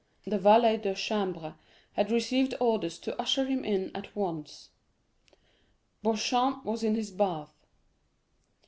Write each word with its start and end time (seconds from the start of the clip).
The 0.25 0.39
valet 0.39 0.77
de 0.77 0.95
chambre 0.95 1.57
had 1.93 2.09
received 2.09 2.55
orders 2.59 2.97
to 2.97 3.15
usher 3.21 3.45
him 3.45 3.63
in 3.63 3.95
at 3.95 4.15
once. 4.15 4.69
Beauchamp 6.01 6.65
was 6.65 6.83
in 6.83 6.95
his 6.95 7.11
bath. 7.11 7.53